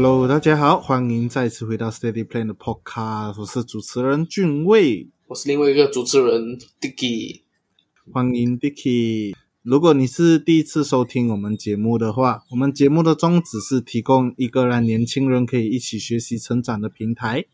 [0.00, 7.40] Hello，大家好，欢迎再次回到 Steady Plan 的 Podcast，我是主持人俊卫，我是另外一个主持人 Dicky。
[8.12, 9.34] 欢迎 Dicky。
[9.64, 17.46] 如果你是第一次收听我们节目的话，我们节目的宗旨是提供一个让年轻人可以一起学习成长的平台。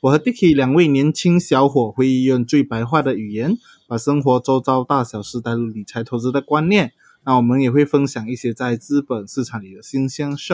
[0.00, 3.56] 我和 Dicky 两位年轻小伙会用最白话的语言，
[3.86, 6.94] 把生活周遭大小事带入理财投资的观念。
[7.24, 10.52] 那我们也会分享一些在资本市场里的新鲜事。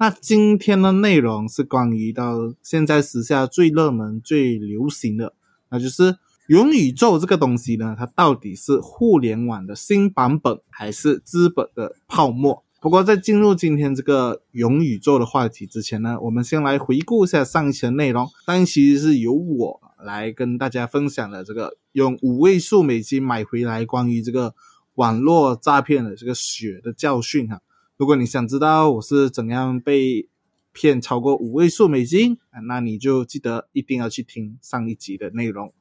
[0.00, 5.34] 那今天的内容是关于到现在时下最热门、最流行的，
[5.70, 6.16] 那就是
[6.46, 12.62] 元宇宙这个东西呢，它到底是互联网的新版本，还是资本的泡沫？
[12.80, 18.28] 不过在进入今天这个元宇宙的话题之前呢，我们先来回顾一下上一期的内容。
[18.46, 24.54] 但其实是由我来跟大家分享的这个用五位数美金买回来关于这个
[24.94, 27.60] 网络诈骗的这个血的教训哈。
[27.98, 30.28] 如果你想知道我是怎样被
[30.72, 35.74] 骗超过五位数美金啊，那你就记得一定要去听上一集的内容。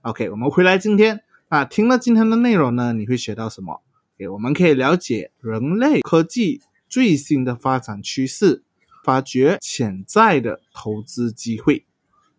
[0.00, 3.82] OK，我们回来今天啊，听了今天的内容呢，你会学到什么？
[4.18, 8.64] 诶，我们可以了解人类科技最新的发展趋势，
[9.04, 11.86] 发掘潜在的投资机会。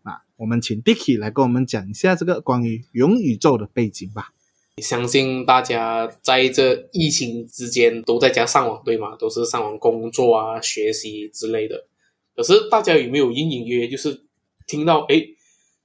[0.04, 4.34] 啊，我们请 Dicky 来跟我们讲一下这个关于元宇宙的背景吧。
[4.82, 9.16] 相信大家在这疫情之间都在家上网，对吗？
[9.16, 11.88] 都是上网工作啊、学习之类的。
[12.36, 14.26] 可是大家有没有隐隐约约就是
[14.66, 15.22] 听到，哎，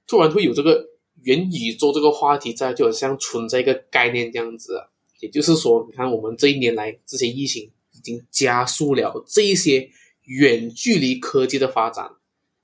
[0.07, 0.85] 突然会有这个
[1.21, 4.87] 元宇宙这个话题在，就好像存在一个概念这样子啊？
[5.19, 9.89] 也就是说，你看我们这一年来这些疫情已经加速了这一些
[10.23, 12.11] 远距离科技的发展，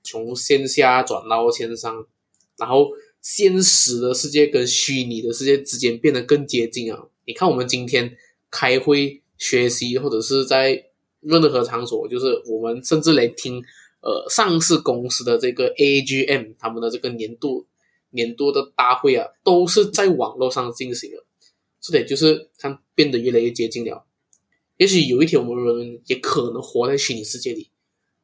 [0.02, 2.06] 从线下转到线上，
[2.58, 2.88] 然后。
[3.24, 7.08] 现实的世界跟虚拟的世界之间变得更接近啊！
[7.24, 8.14] 你看，我们今天
[8.50, 10.90] 开会、学习，或者是在
[11.20, 13.64] 任何场所，就是我们甚至连听
[14.02, 17.66] 呃上市公司的这个 AGM 他们的这个年度
[18.10, 21.24] 年度的大会啊，都是在网络上进行的，
[21.80, 24.04] 这点就是看变得越来越接近了。
[24.76, 27.70] 也许有一天，我们人也可能活在虚拟世界里。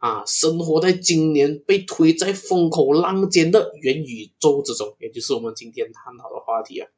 [0.01, 6.89] 啊，生活在今年被推在风口浪尖的元宇宙之中，也就是我们今天探讨的话题啊。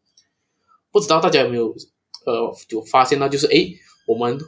[0.92, 1.74] 不知道大家有没有
[2.24, 3.74] 呃，就发现到就是诶，
[4.06, 4.38] 我们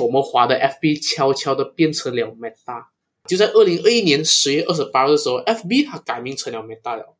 [0.00, 2.86] 我们华的 FB 悄悄的变成了 Meta。
[3.26, 7.16] 就在二零二一年十月二十八日的时候，FB 它改名成了 Meta 了。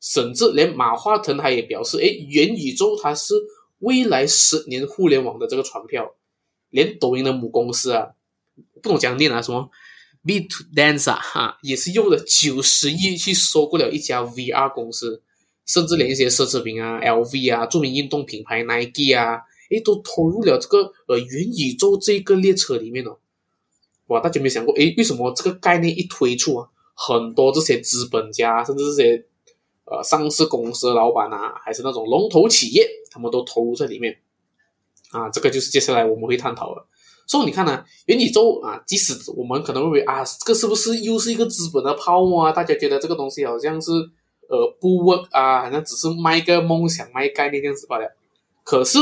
[0.00, 3.34] 甚至连马化腾他也表示，诶，元宇宙它是
[3.78, 6.14] 未来十年互联网的这个船票。
[6.70, 8.08] 连抖音的母公司啊，
[8.82, 9.70] 不懂讲念啊什么。
[10.24, 15.22] Beat to Dance 哈，也是用了九十亿去收购了一家 VR 公司，
[15.64, 23.18] 甚至连一些奢侈品啊，LV 啊，著名运动品牌 Nike 啊，诶，都投入了这个呃元宇宙这个列车里面哦。
[24.08, 29.24] 哇，大家有没有想过，诶，为什么这个概念一推出啊，很多这些资本家，甚至这些
[29.84, 34.18] 呃上市公司的老板啊，还是那种龙头企业，他们都投入在里面
[35.10, 35.28] 啊？
[35.30, 36.84] 这个就是接下来我们会探讨的。
[37.28, 42.50] 所以你看呢，元宇宙啊，即使我们可能认为啊，这个是不是又是一个资本的泡沫啊？
[42.50, 43.92] 大家觉得这个东西好像是
[44.48, 48.16] 呃不 work 啊，好像只是卖个梦想、卖概念这样子罢了。
[48.64, 48.98] 可是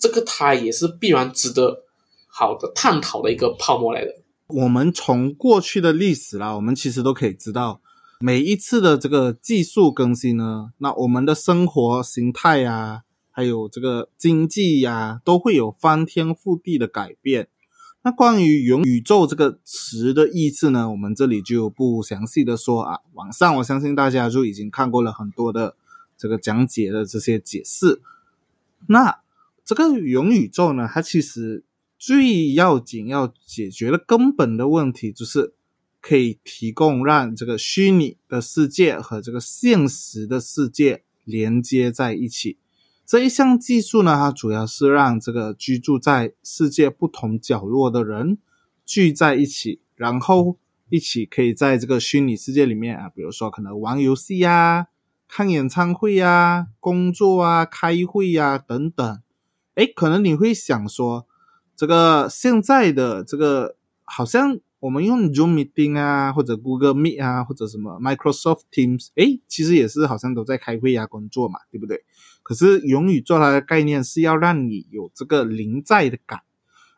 [0.00, 1.84] 这个它也是必然值得
[2.26, 4.10] 好的探讨的一个泡沫来的。
[4.46, 7.82] 我们从过去的历史啦，我们其实都可以知道，
[8.18, 13.02] 每一次的这个技术更新呢，那我们的生活形态呀。
[13.32, 17.48] 还有这个经济呀，都会有翻天覆地的改变。
[18.04, 22.98] 那关于元宇宙这个词的意思呢，我们这里就不详细的说啊。
[23.14, 25.76] 网上我相信大家就已经看过了很多的
[26.18, 28.00] 这个讲解的这些解释。
[28.88, 29.20] 那
[29.64, 31.62] 这个元宇宙呢，它其实
[31.96, 35.54] 最要紧要解决的根本的问题，就是
[36.00, 42.58] 可以提供让这个虚拟的世界和这个现实的世界连接在一起。
[43.12, 48.38] 这一项技术呢，它主要是让这个居住在世界不同角落的人
[48.86, 50.56] 聚在一起，然后
[50.88, 54.86] 一起可以在这个虚拟世界里面啊，比如说可能玩游戏呀、
[55.28, 59.20] 看演唱会呀、工作啊、开会呀等等。
[59.74, 61.26] 哎，可能你会想说，
[61.76, 72.02] 这个现在的这个好像我们用 Zoom Meeting 啊，或者 Google Meet 啊，或者什么 Microsoft Teams，哎，其实也是好像都在开会呀、工作嘛，对不对？
[72.42, 76.40] 可是元宇宙它的概念是要让你有这个临在的感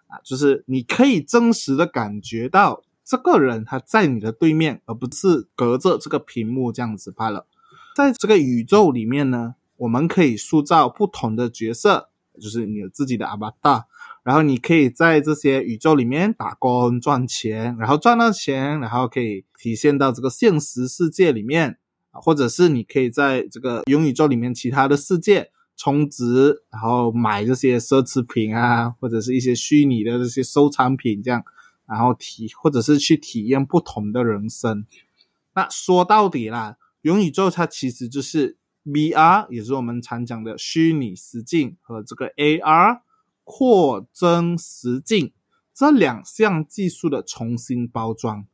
[0.07, 7.47] 啊，就是你可以真实的感觉到这个人他在你的对面，而不是隔着这个屏幕这样子罢了。
[7.95, 12.09] 在这个宇宙里面呢，我们可以塑造不同的角色，
[12.41, 13.85] 就是你有自己的 avatar，
[14.25, 21.79] 然后你可以在这些宇宙里面打工赚钱，然后赚到钱，然后可以体现到这个现实世界里面，
[22.11, 31.45] 或者是你可以在这个元宇宙里面其他的世界充值，然后买这些奢侈品啊，或者是一些虚拟的这些收藏品这样，
[31.87, 34.87] 然后体或者是去体验不同的人生。
[35.55, 38.57] 那说到底啦，元宇宙它其实就是
[38.87, 43.01] VR，也是我们常讲的虚拟实境和这个 AR
[43.45, 45.33] 扩增实境
[45.73, 48.47] 这两项技术的重新包装。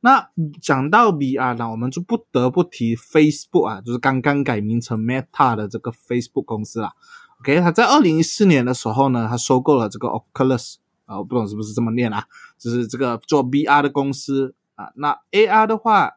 [0.00, 0.30] 那
[0.60, 6.92] 讲到 VR 呢，我们就不得不提 Facebook 啊，就是刚刚改名成 Meta 的这个 Facebook 公司啦。
[7.40, 10.74] OK，它在二零一四年的时候呢，它收购了这个 Oculus
[11.06, 12.26] 啊，我不懂是不是这么念啊，
[12.58, 14.92] 就是这个做 VR 的公司啊。
[14.96, 16.12] 那 AR 的话。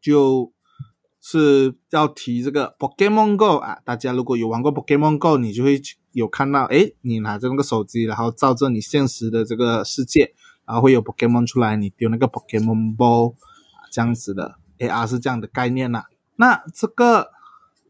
[0.00, 0.52] 就
[1.20, 10.32] 是要提这个 Pokemon Go 啊，大家如果有玩过 Pokemon Go，你就会有看到，哎，你拿着那个手机，然后照着你现实的这个世界，
[10.66, 13.34] 然后会有 Pokemon 出来，你丢那个 Pokemon Ball，
[13.92, 16.04] 这样子的 AR 是这样的概念呐。
[16.36, 17.30] 那这个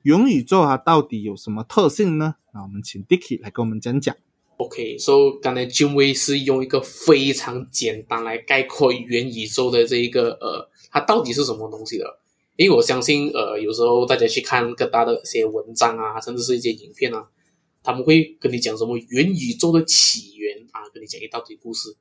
[0.02, 2.36] 元宇宙它到底有什么特性呢？
[2.54, 4.14] 那我们请 Dicky 来跟我们讲讲。
[4.56, 10.68] OK，so 刚才君威是用一个非常简单来概括元宇宙的这一个呃。
[10.90, 12.18] 它到底是什么东西的？
[12.56, 17.26] 因为我相信，呃，有时候大家去看各大的一些文章啊，甚至是一些影片啊，
[17.88, 21.96] 他们会跟你讲什么元宇宙的起源啊，跟你讲一大堆故事，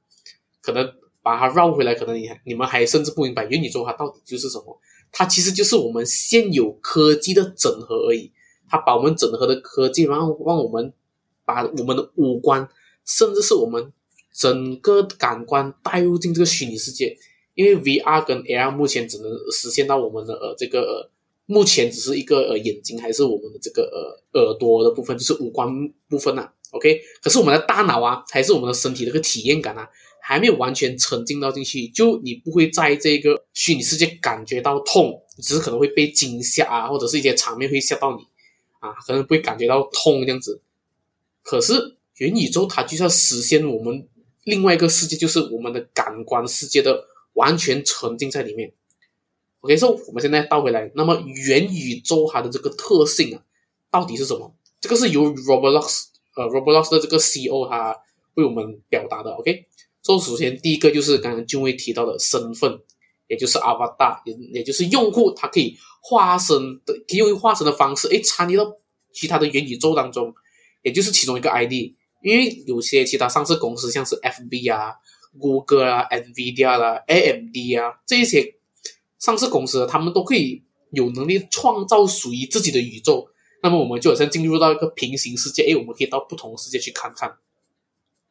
[0.61, 4.77] 可能把它绕回来，可能你你们还甚至不明白元宇宙它到底就是什么。
[5.13, 8.33] 它其实就是我们现有科技的整合而已。
[8.67, 10.91] 它把我们整合的科技，然后让我们
[11.45, 12.67] 把我们的五官，
[13.05, 13.93] 甚至是我们
[14.33, 17.17] 整个感官带入进这个虚拟世界。
[17.53, 21.09] 因为 VR 跟 AR 目前只能实现到我们的呃这个，
[21.47, 23.83] 目前只是一个呃眼睛还是我们的这个
[24.33, 25.67] 呃耳朵的部分，就是五官
[26.07, 26.47] 部分呐。
[26.71, 29.87] OK，可是我们的大脑啊，还是我们的身体这个体验感啊，
[30.21, 38.23] 还没有完全沉浸到进去，就你不会在这个虚拟世界感觉到痛，只是可能会被惊吓啊，或者是一些场面会吓到你
[38.79, 40.61] 啊，可能不会感觉到痛这样子。
[41.41, 44.07] 可是元宇宙它就是要实现我们
[44.43, 47.07] 另外一个世界，就是我们的感官世界的。
[47.37, 48.73] 完全沉浸在里面。
[49.61, 51.15] OK，所以我们现在倒回来，那么
[51.47, 53.41] 元宇宙它的这个特性啊，
[53.89, 54.55] 到底是什么？
[54.79, 56.03] 这个是由 Roblox
[56.35, 57.95] 呃 Roblox 的这个 CEO 他
[58.35, 59.31] 为我们表达的。
[59.31, 59.65] OK，
[60.03, 62.79] 所以首先第一个就是刚刚俊威提到的身份，
[63.27, 68.71] 也就是 Avatar，也也就是用户他可以化身的，可以用化身的方式，哎，参与到
[69.11, 70.33] 其他的元宇宙当中，
[70.83, 71.95] 也就是其中一个 ID。
[72.21, 74.95] 因为有些其他上市公司，像是 FB 啊。
[75.39, 78.55] 谷歌啊、NVIDIA 啦、AMD 啊，这些
[79.19, 83.27] 上市公司，他们都可以有能力创造属于自己的宇宙。
[83.63, 87.37] 那么，我们就好像进入到一个平行世界，诶，我们可以到不同的世界去看看。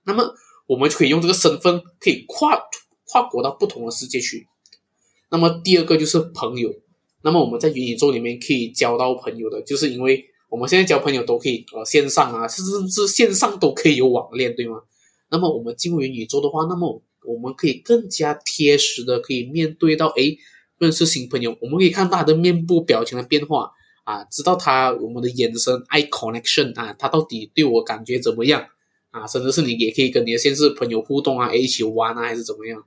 [0.05, 0.35] 那么，
[0.67, 2.57] 我们就可以用这个身份，可以跨
[3.07, 4.47] 跨国到不同的世界去。
[5.31, 6.73] 那么，第二个就是朋友。
[7.23, 14.81] 那么，我们在元宇宙里面可以交到朋友的，就是因为我们现在交朋友都可以呃线上啊，甚至是线上都可以有网恋，对吗？
[15.29, 20.37] 那么我们进入元宇宙的话，那么我们可以更加贴实的可以面对到，哎，
[20.79, 23.71] 认识新朋友，我们可以看他的面部表情的变化
[24.05, 28.67] 啊，知道他我们的眼神 eye connection 啊，他到底对我感觉怎么样
[29.11, 29.27] 啊？
[29.27, 32.83] 甚至是你也可以跟你的现实朋友互动啊，一起玩啊，还是怎么样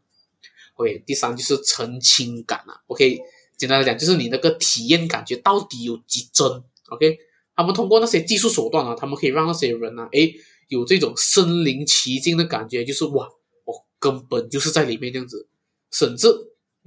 [0.76, 3.20] ？OK，第三就是澄清感啊，OK，
[3.58, 6.46] 简单来讲就是你那个体验感觉到底有几真
[6.90, 7.18] ？OK，
[7.56, 10.32] 他们通过那些技术手段啊，他们可以让那些人啊，哎。
[10.70, 13.28] 有这种身临其境的感觉，就是哇，
[13.66, 15.48] 我根本就是在里面这样子，
[15.90, 16.28] 甚至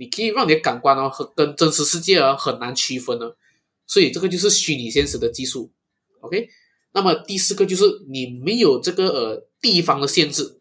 [0.02, 3.30] 你可以让你的感官啊和跟真实世界啊很难区分呢。
[3.86, 5.70] 所以这个就是虚拟现实的技术。
[6.22, 6.48] OK，
[6.92, 10.58] 那么第四个就是你没有这个呃地方的限制。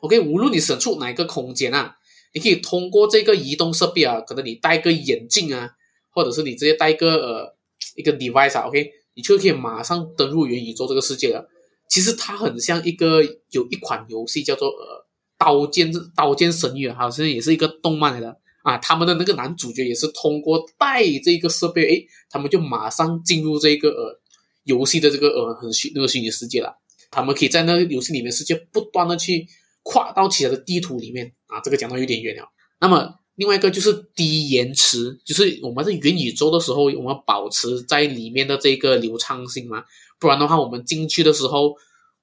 [0.00, 1.96] OK，无论你身处哪一个空间啊，
[2.34, 5.70] 你可以通过这个移动设备啊，可能你戴个眼镜啊，
[6.10, 7.56] 或者是你直接戴个呃
[7.96, 11.48] 一个 device 啊，OK，你就可以马上登入元宇宙这个世界了。
[11.88, 15.06] 其实它很像一个有一款游戏叫做呃
[15.38, 18.78] 刀剑刀剑神域，好像也是一个动漫来的啊。
[18.78, 24.20] 他们的那个男主角也是通过带这个设备，诶，他们就马上进入这个呃
[24.64, 26.78] 游戏的这个呃很虚那个虚拟世界了。
[27.10, 29.46] 他们可以在那个游戏里面世界不断的去
[29.82, 31.60] 跨到其他的地图里面啊。
[31.60, 32.48] 这个讲到有点远了。
[32.80, 39.84] 那么另外一个就是低延迟，就是我们在元宇宙的时候，我们保持在里面的这个流畅性嘛。
[40.18, 41.74] 不然的话，我们进去的时候，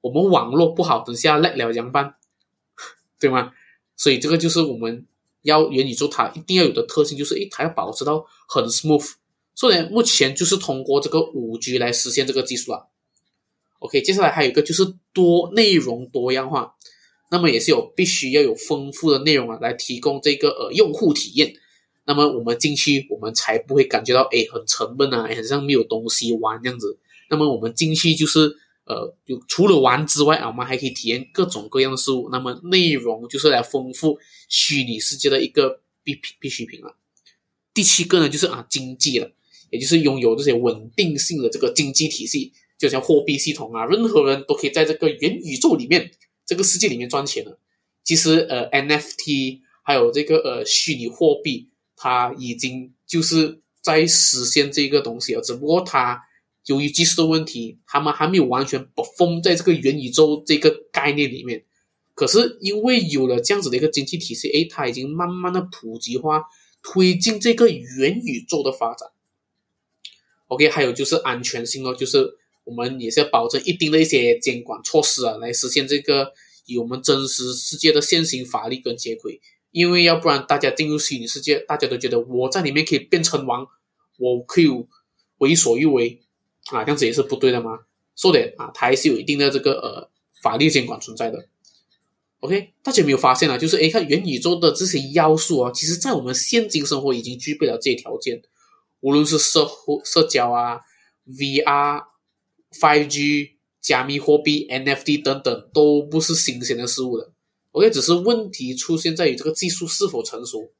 [0.01, 2.15] 我们网络不好，等下赖了怎么办？
[3.19, 3.51] 对吗？
[3.97, 5.05] 所以这个就是我们
[5.41, 9.13] 要元宇宙它一定要有的特性，就是诶，它要保持到很 smooth。
[9.55, 12.81] 所以目前就是通过这个五 G 来实现这个技术啊。
[13.79, 16.73] OK，接下来还有一个就是多内容多样化，
[17.31, 21.53] 那么也是有必须要有丰富的内容啊，来提供这个呃用户体验。
[22.05, 26.97] 那么我们进去，我们才不会感觉到哎很沉闷啊，很像没有东西玩这样子。
[27.29, 28.55] 那么我们进去就是
[28.89, 32.27] 呃，就除了玩之外啊，我们还可以体验各种各样的事物。
[32.31, 34.19] 那么内容就是来丰富
[34.49, 36.97] 虚拟世界的一个必必需品了。
[37.73, 39.31] 第七个呢，就是啊经济了，
[39.69, 46.11] 也就是拥有这些稳定性的这个经济体系，就像货币系统啊，任何人都可以在这个元宇宙里面
[46.45, 47.57] 这个世界里面赚钱了。
[48.03, 51.69] 其实呃 NFT 还有这个呃虚拟货币。
[52.01, 56.23] 它已经就是在实现这个东西了，只不过它
[56.69, 61.65] 由于技术的问题，他们还没有完全不封在这个元宇宙这个概念里面。
[62.13, 66.43] 可是因为有了这样子的一个经济体系，诶，它已经慢慢的普及化，
[66.83, 69.09] 推进这个元宇宙的发展。
[70.45, 76.31] OK，还有就是安全性哦，就是我们也是要保证一定的一些监管措施啊，来实现这个
[76.67, 79.41] 与我们真实世界的现行法律跟接轨。
[79.71, 83.65] 因为要不然，大家进入虚拟世界，大家都觉得我在里面可以变成王，
[84.19, 84.67] 我可以
[85.37, 86.21] 为所欲为
[86.67, 87.79] 啊，这样子也是不对的嘛。
[88.15, 90.09] 说的啊，它还是有一定的这个呃
[90.41, 91.47] 法律监管存在的。
[92.41, 93.57] OK，大家有没有发现啊？
[93.57, 98.41] 就是诶，看元宇宙的这些要素啊，其实在我们现今生活已经具备了这些条件，
[99.01, 100.79] 无论是社会社交啊、
[101.27, 102.03] VR、
[102.79, 103.51] 5G、
[103.81, 107.33] 加密货币、NFT 等等，都不是新鲜的事物了。
[107.71, 110.71] OK，只是问题出现在于这个技术是否成熟。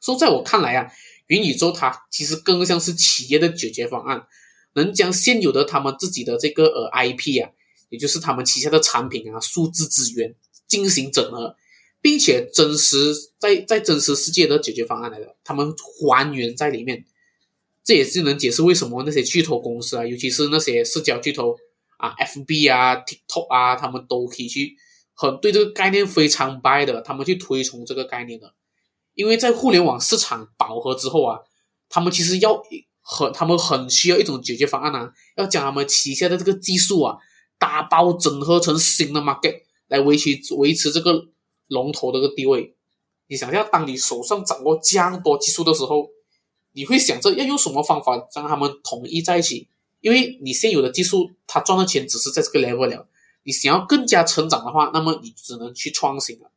[0.00, 0.90] 说在我看来啊，
[1.26, 4.26] 元宇宙它其实更像是企业的解决方案，
[4.74, 7.50] 能将现有的他们自己的这个呃 IP 啊，
[7.88, 10.34] 也就是他们旗下的产品啊、数字资源
[10.68, 11.56] 进行整合，
[12.00, 17.04] 并且真实在在真实世界的解决方案来的，他们还原在里面。
[17.82, 21.54] 这也是能解释为什么那些巨头公司啊，尤其是那些社交巨头
[21.98, 24.74] 啊，FB 啊、TikTok 啊，他们都可以去。
[25.12, 28.54] 很对这个概念非常 buy 的，他们去推崇这个概念的，
[29.12, 31.40] 因为在互联网市场饱和之后啊，
[31.90, 32.60] 他们其实要
[33.06, 37.18] 很，他们很需要一种解决方案啊，要将他们旗下的这个技术啊，
[37.58, 41.28] 打包整合成新的 market 来维持维持这个
[41.68, 42.74] 龙头的个地位。
[43.26, 46.08] 你想想，当你手上掌握这样多技术的时候，
[46.72, 49.68] 你会想着要用什么方法将他们统一在一起？
[50.00, 53.08] 因为你现有的技术，它赚的钱只是在这个 level 了。
[53.44, 56.50] 你想要更加成长的话，那么你只能去创新了。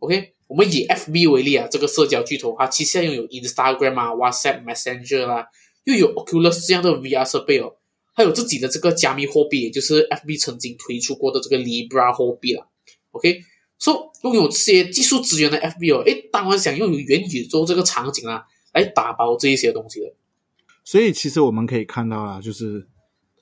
[0.00, 5.46] OK，我们以 FB 为例啊，这个社交巨头，它旗下拥有 Instagram 啊、WhatsApp Messenger 啦，
[5.84, 7.76] 又有 Oculus 这样的 VR 设备哦，
[8.14, 12.68] 还有自己的这个加密货币，也就是 FB 曾经推出过的这个 Libra 货币了。
[13.12, 13.40] OK，
[13.78, 20.12] 说拥有这些技术资源的 FB 哦，诶，当然想用元宇宙这个场景啊，来打包这一些东西的。
[20.84, 22.88] 所以其实我们可以看到啊，就是。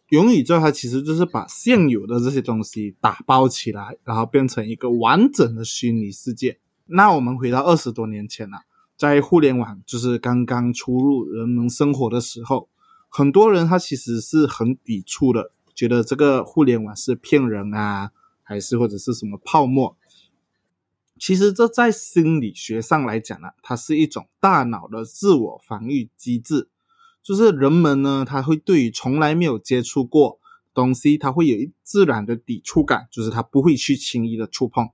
[0.09, 6.59] 元宇宙它其实就是把现有的这些东西打包起来，然后变成一个完整的虚拟世界。
[6.85, 8.59] 那我们回到二十多年前了，
[9.03, 12.69] 在互联网就是刚刚出入人们生活的时候，
[13.09, 18.13] 很多人他其实是很抵触的，觉得这个互联网是骗人啊，
[18.45, 19.97] 还是或者是什么泡沫。
[21.19, 26.69] 其实这在心理学上来讲呢，它是一种大脑的自我防御机制。
[27.25, 30.39] 就是人们呢，他会对于从来没有接触过
[30.73, 34.91] 东西，他会有一自然的抵触感，就是他不会去轻易的触碰。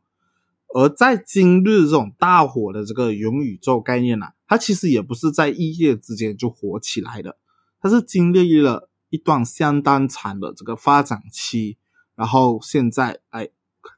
[0.74, 7.36] 而在今日这种大火的这个元宇宙概念呢，它其实也不是在一夜之间就火起来的，
[7.80, 11.78] 它是经历了一段相当长的这个发展期，
[12.14, 13.48] 然后现在哎，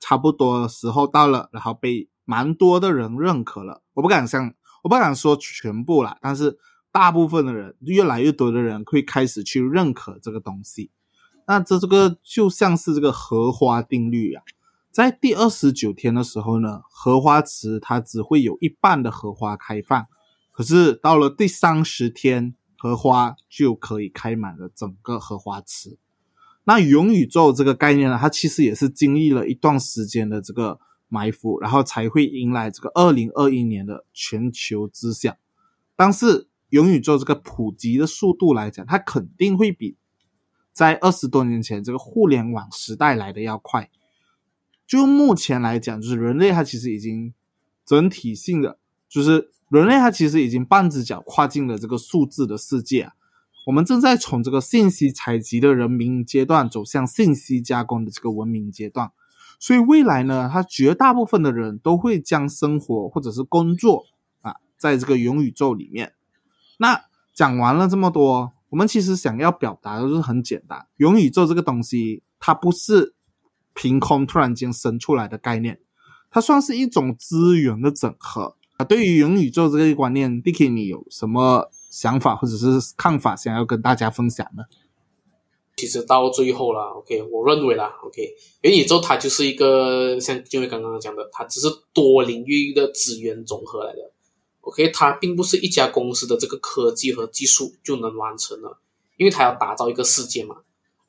[0.01, 3.83] 差不多时候到了，然后被蛮多的人认可了。
[3.95, 6.59] 我不敢想，我不敢说全部啦，但是。
[6.93, 10.91] 大部分的人，越来越多的人会开始去认可这个东西。
[11.47, 14.43] 那这这个就像是这个荷花定律啊，
[14.91, 20.07] 在第二十九天的时候呢，荷花池它只会有一半的荷花开放，
[20.51, 25.97] 可是到了第三十天，荷花就可以开满了整个荷花池。
[26.65, 35.37] 那元宇宙这个概念呢，它其实也是经历了一段时间的这个埋伏，然后才会迎来这个二零二一年的全球之响。
[35.95, 39.97] 但是元宇宙这个普及的速度来讲，它肯定会比
[40.73, 43.89] 在二十多年前这个互联网时代来的要快。
[44.91, 47.33] 就目前来讲，就是人类它其实已经
[47.87, 48.77] 整体性的，
[49.09, 53.13] 就是人类它其实已经半只脚跨进了这个数字的世界。
[53.67, 59.13] 我们正在从这个信息采集的人民阶段走向信息加工的这个文明阶段。
[59.61, 64.07] 所以未来呢，它绝大部分的人都会将生活或者是工作
[64.41, 66.15] 啊，在这个元宇宙里面。
[66.79, 67.01] 那
[67.33, 73.15] 讲完了这么多，我们其实想要表达的就是很简单，元宇宙这个东西，它不是
[73.81, 75.81] 凭空突然间生出来的概念，
[76.31, 78.85] 它算是一种资源的整合啊。
[78.85, 84.65] 对于元宇宙这个观念，Dicky，你有什么想法或者是看法想要跟大家分享呢？
[85.79, 94.13] 其实到最后了，OK，我认为啦，OK，元宇宙它就是一个像就为刚刚讲的，它只是多领域的资源总和来的
[94.61, 98.79] ，OK，它并不是一家公司的这个科技和技术就能完成了，
[99.17, 100.57] 因为它要打造一个世界嘛，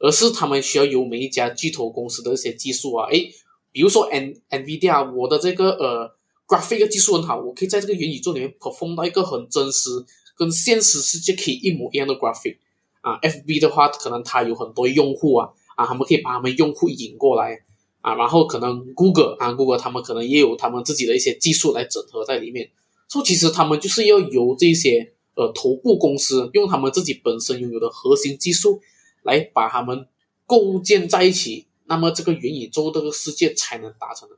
[0.01, 3.31] 而是他们需要由每一家巨头公司的一些技术啊，诶，
[3.71, 6.11] 比如说 N NVIDIA，我的这个呃
[6.47, 9.89] graphic 技术很好，我可以在这个元宇宙里面 perform 到一个很真实、
[10.35, 12.57] 跟现实世界可以一模一样的 graphic。
[13.01, 17.57] 啊，F B 的话，可能它有很多用户啊，啊，他们可以把他们用户引过来
[18.01, 22.69] 啊，然后可能 Google 啊，Google 他们可能也有他们自己的一些技术来整合在里面，
[23.07, 28.79] 所以其实他们就是要由这些呃头部公司用他们自己本身拥有的核心技术
[29.23, 30.07] 来把他们
[30.45, 34.37] 构建在一起，那么这个元宇宙这个世界才能达成的。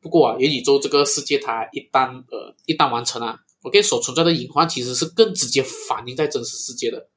[0.00, 7.08] 不过啊，元宇宙这个世界它一旦呃一旦完成啊，OK 所存在的隐患其实是更直接反映在真实世界的。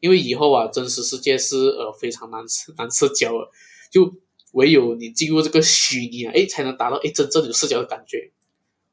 [0.00, 2.42] 因为以后啊，真实世界是呃非常难
[2.78, 3.50] 难社交了，
[3.90, 4.14] 就
[4.52, 8.32] 唯有你进入这个虚拟啊，哎，才能达到哎真正有社交的感觉。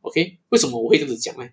[0.01, 1.47] OK，为什么我会这样子讲呢？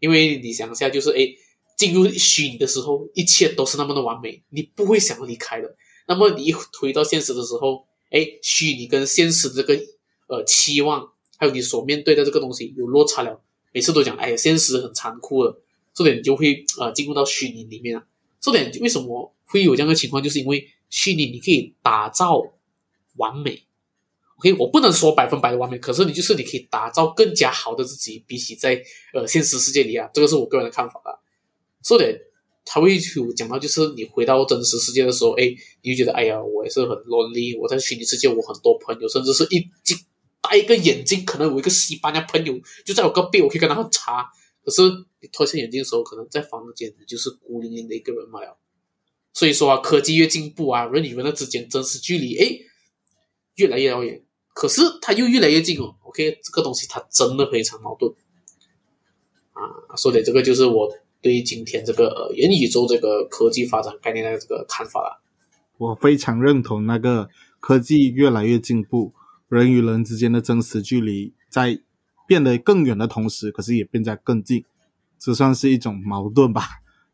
[0.00, 1.28] 因为你想一下，就是哎，
[1.76, 5.76] 进入虚拟的时候，一切都是那么的完美，你不会想要离开的。
[6.06, 9.74] 那么你一回到现实的时候，哎，虚拟跟现实这个
[10.28, 13.42] 呃期望，还有你所面对的这个东西有落差了。
[13.72, 15.56] 每次都讲，哎呀，现实很残酷的，
[15.92, 18.04] 这点你就会呃进入到虚拟里面啊。
[18.40, 20.22] 这点为什么会有这样的情况？
[20.22, 22.40] 就是因为虚拟你可以打造
[23.16, 23.64] 完美
[24.38, 28.80] ，OK，我不能说百分百的完美，可是你就是你可以打造更加好的自己，比起在
[29.14, 31.13] 呃现实世界里啊，这个是我个人的看法啊。
[31.84, 32.18] 说的
[32.64, 39.68] 他会有讲到，就是你回到真实世界的时候，哎，你就觉得哎呀，我也是很 lonely，我在虚拟世界我很多朋友，甚至是一
[40.40, 44.26] 戴一个眼镜，可能有一个西班牙朋友就在我隔壁，我可以跟他喝茶。
[44.64, 44.82] 可是
[45.20, 48.40] 你脱下眼镜的时候，可能在房间你就是孤零零的一个人嘛。
[49.34, 52.58] 所以说啊，科技越进步啊，人与人之间真实距离哎
[53.56, 55.96] 越来越遥远，可是它又越来越近哦。
[56.04, 58.10] OK，这个东西它真的非常矛盾
[59.52, 59.96] 啊。
[59.96, 60.90] 说的这个就是我
[61.24, 65.20] 对于今天这个元宇宙这个科技发展概念的这个看法了。
[65.78, 69.12] 我非常认同那个科技越来越进步，
[69.48, 71.80] 人与人之间的真实距离在。
[72.26, 74.64] 变得更远的同时，可是也变在更近，
[75.18, 76.62] 这算是一种矛盾吧？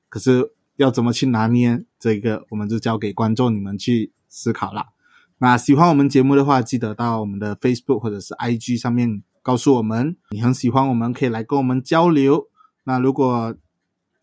[0.09, 4.87] 可是要怎么去拿捏这个，我们就交给观众你们去思考了。
[5.39, 12.47] 那喜欢我们节目的话，记得到我们的 Facebook 或者是 IG 上面告诉我们你很喜欢，我们可以来跟我们交流。
[12.85, 13.57] 那如果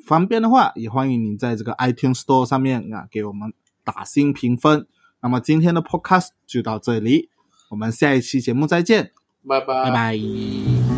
[0.08, 4.88] 方便的话，也欢迎您在这个 iTunes Store 上面啊给我们打新评分。
[5.22, 7.30] 那么今天的 Podcast 就到这里，
[7.70, 9.12] 我们下一期节目再见。
[9.46, 9.84] 拜拜。
[9.84, 10.97] 拜拜。